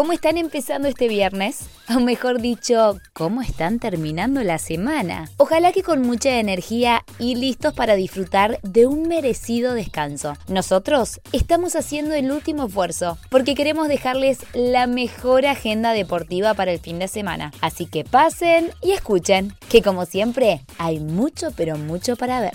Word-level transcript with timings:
¿Cómo 0.00 0.12
están 0.14 0.38
empezando 0.38 0.88
este 0.88 1.08
viernes? 1.08 1.68
O 1.94 2.00
mejor 2.00 2.40
dicho, 2.40 2.98
¿cómo 3.12 3.42
están 3.42 3.78
terminando 3.78 4.42
la 4.42 4.56
semana? 4.56 5.28
Ojalá 5.36 5.72
que 5.72 5.82
con 5.82 6.00
mucha 6.00 6.40
energía 6.40 7.04
y 7.18 7.34
listos 7.34 7.74
para 7.74 7.96
disfrutar 7.96 8.60
de 8.62 8.86
un 8.86 9.08
merecido 9.08 9.74
descanso. 9.74 10.38
Nosotros 10.48 11.20
estamos 11.32 11.76
haciendo 11.76 12.14
el 12.14 12.30
último 12.30 12.68
esfuerzo 12.68 13.18
porque 13.28 13.54
queremos 13.54 13.88
dejarles 13.88 14.38
la 14.54 14.86
mejor 14.86 15.44
agenda 15.44 15.92
deportiva 15.92 16.54
para 16.54 16.72
el 16.72 16.78
fin 16.78 16.98
de 16.98 17.06
semana. 17.06 17.52
Así 17.60 17.84
que 17.84 18.02
pasen 18.02 18.70
y 18.80 18.92
escuchen, 18.92 19.54
que 19.68 19.82
como 19.82 20.06
siempre 20.06 20.62
hay 20.78 20.98
mucho 20.98 21.50
pero 21.54 21.76
mucho 21.76 22.16
para 22.16 22.40
ver. 22.40 22.54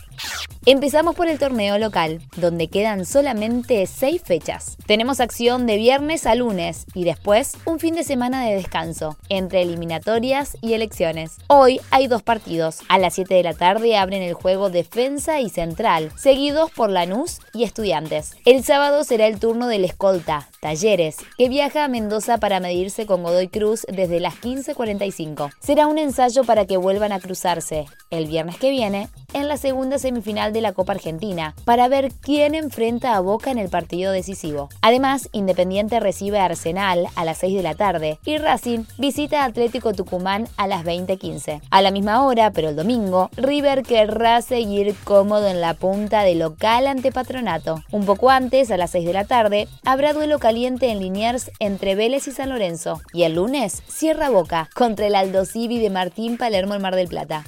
Empezamos 0.68 1.14
por 1.14 1.28
el 1.28 1.38
torneo 1.38 1.78
local, 1.78 2.24
donde 2.38 2.70
quedan 2.70 3.06
solamente 3.06 3.86
seis 3.86 4.20
fechas. 4.26 4.78
Tenemos 4.88 5.20
acción 5.20 5.68
de 5.68 5.78
viernes 5.78 6.26
a 6.26 6.34
lunes 6.34 6.88
y 6.96 7.04
después 7.04 7.56
un 7.66 7.78
fin 7.78 7.94
de 7.94 8.04
semana 8.04 8.44
de 8.44 8.56
descanso, 8.56 9.16
entre 9.30 9.62
eliminatorias 9.62 10.58
y 10.62 10.74
elecciones. 10.74 11.36
Hoy 11.46 11.80
hay 11.92 12.08
dos 12.08 12.24
partidos. 12.24 12.80
A 12.90 12.98
las 12.98 13.14
7 13.14 13.36
de 13.36 13.44
la 13.44 13.54
tarde 13.54 13.96
abren 13.96 14.24
el 14.24 14.34
juego 14.34 14.72
Defensa 14.72 15.40
y 15.40 15.50
Central, 15.50 16.12
seguidos 16.18 16.72
por 16.72 16.90
Lanús 16.90 17.42
y 17.54 17.64
Estudiantes. 17.64 18.32
El 18.44 18.64
sábado 18.64 19.04
será 19.04 19.28
el 19.28 19.40
turno 19.40 19.68
del 19.68 19.86
escolta, 19.86 20.50
Talleres, 20.66 21.18
que 21.38 21.48
viaja 21.48 21.84
a 21.84 21.88
Mendoza 21.88 22.40
para 22.40 22.60
medirse 22.60 23.06
con 23.06 23.22
Godoy 23.22 23.50
Cruz 23.50 23.86
desde 23.88 24.20
las 24.20 24.34
15.45. 24.42 25.52
Será 25.60 25.86
un 25.86 26.00
ensayo 26.00 26.44
para 26.44 26.66
que 26.66 26.78
vuelvan 26.78 27.12
a 27.12 27.20
cruzarse 27.20 27.86
el 28.10 28.26
viernes 28.26 28.58
que 28.58 28.72
viene 28.72 29.10
en 29.34 29.48
la 29.48 29.58
segunda 29.58 30.00
semifinal 30.00 30.54
de 30.54 30.62
la 30.62 30.74
Copa 30.74 30.94
Argentina 30.94 31.54
para 31.66 31.88
ver 31.88 32.12
quién 32.20 32.56
enfrenta 32.56 33.16
a 33.16 33.20
Boca 33.20 33.52
en 33.52 33.60
el 33.60 33.70
partido 33.70 34.12
decisivo. 34.12 34.70
Además, 34.82 35.30
Independiente 35.34 36.00
recibe 36.00 36.40
a 36.40 36.46
Arsenal 36.46 37.10
a 37.16 37.26
las 37.26 37.38
6 37.40 37.58
de 37.58 37.64
la 37.64 37.76
tarde 37.76 38.18
y 38.26 38.38
Racing 38.38 38.86
visita 38.98 39.42
a 39.42 39.46
Atlético 39.46 39.94
Tucumán 39.94 40.48
a 40.58 40.66
las 40.66 40.84
20:15. 40.84 41.62
A 41.70 41.82
la 41.84 41.92
misma 41.92 42.26
hora, 42.26 42.52
pero 42.52 42.70
el 42.70 42.76
domingo, 42.76 43.30
River 43.36 43.84
querrá 43.84 44.42
seguir 44.42 44.96
cómodo 45.04 45.48
en 45.48 45.62
la 45.62 45.76
punta 45.76 46.24
de 46.24 46.34
local 46.34 46.88
ante 46.88 47.12
Patronato. 47.12 47.84
Un 47.92 48.06
poco 48.06 48.32
antes, 48.32 48.72
a 48.72 48.78
las 48.78 48.90
6 48.92 49.06
de 49.06 49.14
la 49.14 49.26
tarde, 49.26 49.68
habrá 49.84 50.14
duelo 50.14 50.40
caliente 50.40 50.55
en 50.64 51.00
Liniers 51.00 51.52
entre 51.60 51.96
Vélez 51.96 52.28
y 52.28 52.32
San 52.32 52.50
Lorenzo. 52.50 53.02
Y 53.12 53.24
el 53.24 53.36
lunes, 53.36 53.84
cierra 53.88 54.30
Boca 54.30 54.70
contra 54.74 55.08
el 55.08 55.16
Aldo 55.16 55.44
Civi 55.46 55.80
de 55.80 55.90
Martín 55.90 56.38
Palermo 56.38 56.76
en 56.76 56.82
Mar 56.82 56.96
del 56.96 57.10
Plata. 57.10 57.44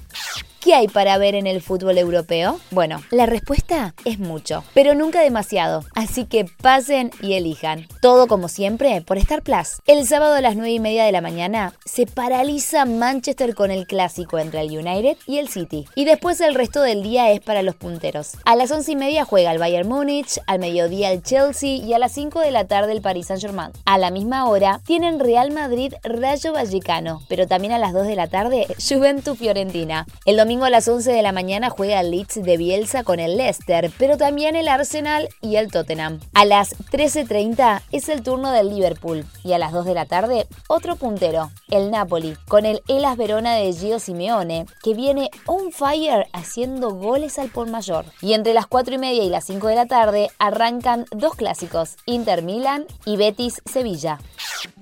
¿Qué 0.67 0.75
hay 0.75 0.89
para 0.89 1.17
ver 1.17 1.33
en 1.33 1.47
el 1.47 1.61
fútbol 1.61 1.97
europeo? 1.97 2.59
Bueno, 2.71 3.01
la 3.09 3.25
respuesta 3.25 3.95
es 4.03 4.19
mucho, 4.19 4.65
pero 4.73 4.95
nunca 4.95 5.21
demasiado. 5.21 5.85
Así 5.95 6.25
que 6.25 6.43
pasen 6.61 7.09
y 7.21 7.35
elijan. 7.35 7.87
Todo 8.01 8.27
como 8.27 8.49
siempre 8.49 9.01
por 9.01 9.17
Star 9.17 9.43
Plus. 9.43 9.81
El 9.85 10.05
sábado 10.05 10.33
a 10.33 10.41
las 10.41 10.57
9 10.57 10.69
y 10.69 10.79
media 10.81 11.05
de 11.05 11.13
la 11.13 11.21
mañana 11.21 11.73
se 11.85 12.05
paraliza 12.05 12.83
Manchester 12.83 13.55
con 13.55 13.71
el 13.71 13.87
clásico 13.87 14.39
entre 14.39 14.59
el 14.59 14.77
United 14.77 15.15
y 15.25 15.37
el 15.37 15.47
City. 15.47 15.85
Y 15.95 16.03
después 16.03 16.41
el 16.41 16.53
resto 16.53 16.81
del 16.81 17.01
día 17.01 17.31
es 17.31 17.39
para 17.39 17.63
los 17.63 17.75
punteros. 17.75 18.33
A 18.43 18.57
las 18.57 18.69
11 18.69 18.91
y 18.91 18.95
media 18.97 19.23
juega 19.23 19.53
el 19.53 19.59
Bayern 19.59 19.87
Múnich, 19.87 20.37
al 20.47 20.59
mediodía 20.59 21.13
el 21.13 21.23
Chelsea 21.23 21.77
y 21.77 21.93
a 21.93 21.97
las 21.97 22.11
5 22.11 22.41
de 22.41 22.51
la 22.51 22.67
tarde 22.67 22.91
el 22.91 22.99
Paris 22.99 23.27
Saint 23.27 23.41
Germain. 23.41 23.71
A 23.85 23.97
la 23.97 24.11
misma 24.11 24.49
hora 24.49 24.81
tienen 24.85 25.21
Real 25.21 25.51
Madrid 25.51 25.93
Rayo 26.03 26.51
Vallecano, 26.51 27.21
pero 27.29 27.47
también 27.47 27.71
a 27.71 27.79
las 27.79 27.93
2 27.93 28.05
de 28.05 28.17
la 28.17 28.27
tarde 28.27 28.67
Juventus 28.85 29.37
Fiorentina. 29.37 30.05
El 30.25 30.35
domingo 30.35 30.56
a 30.65 30.69
las 30.69 30.87
11 30.87 31.11
de 31.11 31.21
la 31.21 31.31
mañana 31.31 31.69
juega 31.69 31.99
el 31.99 32.11
Leeds 32.11 32.41
de 32.43 32.57
Bielsa 32.57 33.03
con 33.03 33.19
el 33.19 33.37
Leicester, 33.37 33.91
pero 33.97 34.17
también 34.17 34.55
el 34.55 34.67
Arsenal 34.67 35.29
y 35.41 35.57
el 35.57 35.71
Tottenham. 35.71 36.19
A 36.33 36.45
las 36.45 36.75
13.30 36.91 37.81
es 37.91 38.09
el 38.09 38.23
turno 38.23 38.51
del 38.51 38.69
Liverpool 38.69 39.25
y 39.43 39.53
a 39.53 39.57
las 39.57 39.71
2 39.71 39.85
de 39.85 39.93
la 39.93 40.05
tarde 40.05 40.47
otro 40.67 40.95
puntero, 40.95 41.51
el 41.69 41.91
Napoli, 41.91 42.35
con 42.47 42.65
el 42.65 42.81
Elas 42.87 43.17
Verona 43.17 43.55
de 43.55 43.73
Gio 43.73 43.99
Simeone, 43.99 44.65
que 44.83 44.93
viene 44.93 45.29
on 45.45 45.71
fire 45.71 46.27
haciendo 46.33 46.91
goles 46.91 47.39
al 47.39 47.49
por 47.49 47.69
mayor. 47.69 48.05
Y 48.21 48.33
entre 48.33 48.53
las 48.53 48.67
4 48.67 48.95
y 48.95 48.97
media 48.97 49.23
y 49.23 49.29
las 49.29 49.45
5 49.45 49.67
de 49.67 49.75
la 49.75 49.85
tarde 49.85 50.29
arrancan 50.39 51.05
dos 51.11 51.35
clásicos, 51.35 51.97
Inter 52.05 52.41
Milan 52.41 52.85
y 53.05 53.17
Betis 53.17 53.61
Sevilla. 53.65 54.19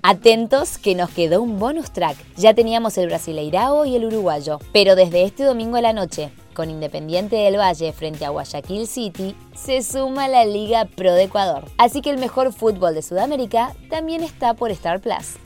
Atentos 0.01 0.77
que 0.77 0.95
nos 0.95 1.09
quedó 1.09 1.41
un 1.41 1.59
bonus 1.59 1.91
track. 1.91 2.17
Ya 2.37 2.53
teníamos 2.53 2.97
el 2.97 3.07
Brasileirao 3.07 3.85
y 3.85 3.95
el 3.95 4.05
uruguayo, 4.05 4.59
pero 4.71 4.95
desde 4.95 5.23
este 5.23 5.43
domingo 5.43 5.77
a 5.77 5.81
la 5.81 5.93
noche, 5.93 6.31
con 6.53 6.69
Independiente 6.69 7.35
del 7.35 7.57
Valle 7.57 7.91
frente 7.91 8.25
a 8.25 8.29
Guayaquil 8.29 8.87
City, 8.87 9.35
se 9.53 9.81
suma 9.81 10.27
la 10.27 10.45
Liga 10.45 10.85
Pro 10.85 11.13
de 11.13 11.23
Ecuador. 11.23 11.65
Así 11.77 12.01
que 12.01 12.09
el 12.09 12.17
mejor 12.17 12.53
fútbol 12.53 12.95
de 12.95 13.01
Sudamérica 13.01 13.75
también 13.89 14.23
está 14.23 14.53
por 14.53 14.71
Star 14.71 15.01
Plus. 15.01 15.37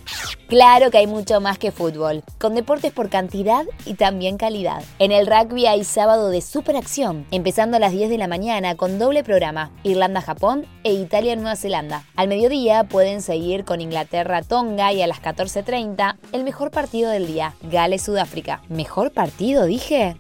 Claro 0.50 0.90
que 0.90 0.98
hay 0.98 1.06
mucho 1.06 1.40
más 1.42 1.60
que 1.60 1.72
fútbol, 1.72 2.24
con 2.40 2.56
deportes 2.56 2.92
por 2.92 3.12
cantidad 3.12 3.66
y 3.86 3.94
también 3.94 4.38
calidad. 4.38 4.82
En 4.98 5.12
el 5.12 5.28
rugby 5.28 5.68
hay 5.68 5.84
sábado 5.84 6.30
de 6.30 6.42
superacción, 6.42 7.28
empezando 7.30 7.78
a 7.78 7.80
las 7.80 7.92
10 7.92 8.10
de 8.10 8.18
la 8.18 8.28
mañana 8.28 8.74
con 8.74 8.98
doble 8.98 9.24
programa, 9.24 9.70
Irlanda-Japón 9.84 10.66
e 10.84 10.94
Italia-Nueva 10.94 11.56
Zelanda. 11.56 12.04
Al 12.16 12.30
mediodía 12.30 12.84
pueden 12.86 13.22
seguir 13.22 13.64
con 13.64 13.80
Inglaterra-Tonga 13.80 14.92
y 14.92 15.04
a 15.04 15.08
las 15.08 15.22
14.30 15.22 16.16
el 16.32 16.44
mejor 16.44 16.72
partido 16.72 17.12
del 17.12 17.28
día, 17.28 17.54
Gales-Sudáfrica. 17.62 18.64
¿Mejor 18.70 19.12
partido, 19.12 19.66
dije? 19.66 20.18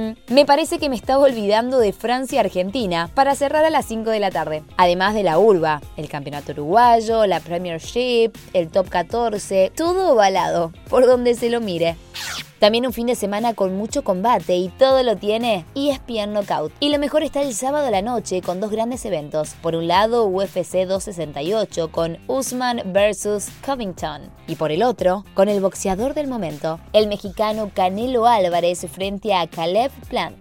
Mmm, 0.00 0.32
me 0.32 0.46
parece 0.46 0.78
que 0.78 0.88
me 0.88 0.96
estaba 0.96 1.24
olvidando 1.24 1.78
de 1.78 1.92
Francia-Argentina 1.92 3.10
para 3.14 3.34
cerrar 3.34 3.64
a 3.64 3.70
las 3.70 3.86
5 3.86 4.10
de 4.10 4.20
la 4.20 4.30
tarde. 4.30 4.62
Además 4.76 5.14
de 5.14 5.22
la 5.22 5.38
urba, 5.38 5.80
el 5.96 6.08
campeonato 6.08 6.52
uruguayo, 6.52 7.26
la 7.26 7.40
Premiership, 7.40 8.30
el 8.54 8.68
Top 8.68 8.88
14, 8.88 9.72
todo 9.76 10.12
ovalado, 10.12 10.72
por 10.88 11.06
donde 11.06 11.34
se 11.34 11.50
lo 11.50 11.60
mire. 11.60 11.96
También 12.60 12.86
un 12.86 12.92
fin 12.92 13.06
de 13.06 13.14
semana 13.14 13.54
con 13.54 13.74
mucho 13.74 14.04
combate 14.04 14.54
y 14.54 14.68
todo 14.68 15.02
lo 15.02 15.16
tiene 15.16 15.64
ESPN 15.74 16.34
Knockout. 16.34 16.72
Y 16.78 16.90
lo 16.90 16.98
mejor 16.98 17.22
está 17.22 17.40
el 17.40 17.54
sábado 17.54 17.86
a 17.86 17.90
la 17.90 18.02
noche 18.02 18.42
con 18.42 18.60
dos 18.60 18.70
grandes 18.70 19.02
eventos. 19.06 19.54
Por 19.62 19.74
un 19.74 19.88
lado, 19.88 20.26
UFC 20.26 20.86
268 20.86 21.90
con 21.90 22.18
Usman 22.26 22.82
vs 22.92 23.50
Covington. 23.64 24.30
Y 24.46 24.56
por 24.56 24.72
el 24.72 24.82
otro, 24.82 25.24
con 25.32 25.48
el 25.48 25.62
boxeador 25.62 26.12
del 26.12 26.28
momento, 26.28 26.78
el 26.92 27.08
mexicano 27.08 27.70
Canelo 27.74 28.26
Álvarez 28.26 28.86
frente 28.92 29.32
a 29.32 29.46
Caleb 29.46 29.90
Plant. 30.10 30.36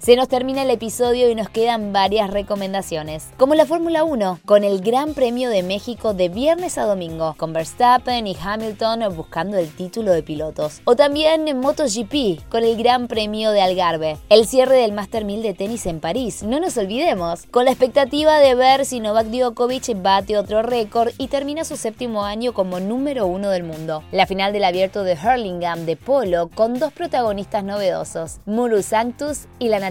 Se 0.00 0.16
nos 0.16 0.28
termina 0.28 0.62
el 0.62 0.70
episodio 0.70 1.28
y 1.28 1.34
nos 1.34 1.50
quedan 1.50 1.92
varias 1.92 2.30
recomendaciones, 2.30 3.28
como 3.36 3.54
la 3.54 3.66
Fórmula 3.66 4.02
1, 4.02 4.40
con 4.46 4.64
el 4.64 4.80
Gran 4.80 5.12
Premio 5.12 5.50
de 5.50 5.62
México 5.62 6.14
de 6.14 6.30
viernes 6.30 6.78
a 6.78 6.86
domingo, 6.86 7.34
con 7.36 7.52
Verstappen 7.52 8.26
y 8.26 8.34
Hamilton 8.34 9.14
buscando 9.14 9.58
el 9.58 9.68
título 9.68 10.12
de 10.12 10.22
pilotos. 10.22 10.80
O 10.86 10.96
también 10.96 11.48
en 11.48 11.60
MotoGP, 11.60 12.48
con 12.48 12.64
el 12.64 12.78
Gran 12.78 13.08
Premio 13.08 13.50
de 13.50 13.60
Algarve. 13.60 14.16
El 14.30 14.46
cierre 14.46 14.78
del 14.78 14.92
Master 14.92 15.26
1000 15.26 15.42
de 15.42 15.52
tenis 15.52 15.84
en 15.84 16.00
París, 16.00 16.44
no 16.44 16.60
nos 16.60 16.78
olvidemos, 16.78 17.44
con 17.50 17.66
la 17.66 17.72
expectativa 17.72 18.38
de 18.38 18.54
ver 18.54 18.86
si 18.86 19.00
Novak 19.00 19.26
Djokovic 19.26 20.00
bate 20.00 20.38
otro 20.38 20.62
récord 20.62 21.12
y 21.18 21.28
termina 21.28 21.64
su 21.64 21.76
séptimo 21.76 22.24
año 22.24 22.54
como 22.54 22.80
número 22.80 23.26
uno 23.26 23.50
del 23.50 23.64
mundo. 23.64 24.02
La 24.12 24.26
final 24.26 24.54
del 24.54 24.64
abierto 24.64 25.04
de 25.04 25.18
Hurlingham 25.22 25.84
de 25.84 25.96
polo, 25.96 26.48
con 26.48 26.78
dos 26.78 26.90
protagonistas 26.90 27.64
novedosos, 27.64 28.38
Muru 28.46 28.82
Sanctus 28.82 29.40
y 29.58 29.68
la 29.68 29.89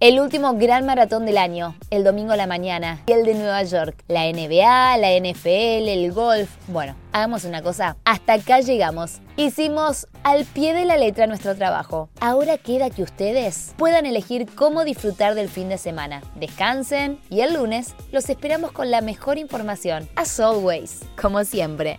el 0.00 0.20
último 0.20 0.54
gran 0.54 0.86
maratón 0.86 1.26
del 1.26 1.38
año, 1.38 1.74
el 1.90 2.04
domingo 2.04 2.32
a 2.32 2.36
la 2.36 2.46
mañana, 2.46 3.02
y 3.06 3.12
el 3.12 3.24
de 3.24 3.34
Nueva 3.34 3.62
York. 3.64 4.04
La 4.08 4.24
NBA, 4.30 4.96
la 4.98 5.12
NFL, 5.18 5.88
el 5.88 6.12
golf. 6.12 6.50
Bueno, 6.68 6.94
hagamos 7.12 7.44
una 7.44 7.62
cosa. 7.62 7.96
Hasta 8.04 8.34
acá 8.34 8.60
llegamos. 8.60 9.20
Hicimos 9.36 10.06
al 10.22 10.44
pie 10.44 10.74
de 10.74 10.84
la 10.84 10.96
letra 10.96 11.26
nuestro 11.26 11.56
trabajo. 11.56 12.08
Ahora 12.20 12.58
queda 12.58 12.90
que 12.90 13.02
ustedes 13.02 13.74
puedan 13.76 14.06
elegir 14.06 14.46
cómo 14.54 14.84
disfrutar 14.84 15.34
del 15.34 15.48
fin 15.48 15.68
de 15.68 15.78
semana. 15.78 16.22
Descansen 16.36 17.18
y 17.30 17.40
el 17.40 17.54
lunes 17.54 17.94
los 18.12 18.28
esperamos 18.28 18.72
con 18.72 18.90
la 18.90 19.00
mejor 19.00 19.38
información. 19.38 20.08
As 20.14 20.38
always, 20.38 21.00
como 21.20 21.44
siempre. 21.44 21.98